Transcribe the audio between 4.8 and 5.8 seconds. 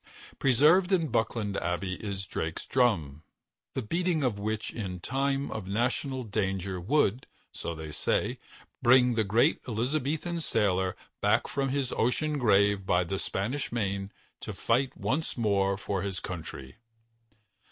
time of